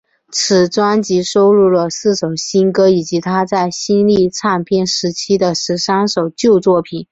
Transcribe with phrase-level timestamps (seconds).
[0.31, 7.05] 此专辑收录了四首新歌以及她在新力唱片时期的十三首旧作品。